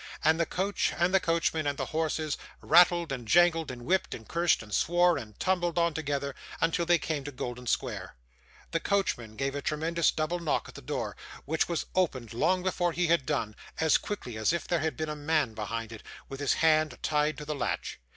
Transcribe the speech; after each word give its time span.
And 0.23 0.39
the 0.39 0.47
coach, 0.47 0.91
and 0.97 1.13
the 1.13 1.19
coachman, 1.19 1.67
and 1.67 1.77
the 1.77 1.85
horses, 1.93 2.35
rattled, 2.59 3.11
and 3.11 3.27
jangled, 3.27 3.69
and 3.69 3.83
whipped, 3.83 4.15
and 4.15 4.27
cursed, 4.27 4.63
and 4.63 4.73
swore, 4.73 5.15
and 5.15 5.39
tumbled 5.39 5.77
on 5.77 5.93
together, 5.93 6.33
until 6.59 6.87
they 6.87 6.97
came 6.97 7.23
to 7.23 7.31
Golden 7.31 7.67
Square. 7.67 8.15
The 8.71 8.79
coachman 8.79 9.35
gave 9.35 9.53
a 9.53 9.61
tremendous 9.61 10.09
double 10.09 10.39
knock 10.39 10.67
at 10.67 10.73
the 10.73 10.81
door, 10.81 11.15
which 11.45 11.69
was 11.69 11.85
opened 11.93 12.33
long 12.33 12.63
before 12.63 12.93
he 12.93 13.09
had 13.09 13.27
done, 13.27 13.55
as 13.79 13.99
quickly 13.99 14.37
as 14.37 14.51
if 14.51 14.67
there 14.67 14.79
had 14.79 14.97
been 14.97 15.07
a 15.07 15.15
man 15.15 15.53
behind 15.53 15.91
it, 15.91 16.01
with 16.27 16.39
his 16.39 16.53
hand 16.65 16.97
tied 17.03 17.37
to 17.37 17.45
the 17.45 17.53
latch. 17.53 17.99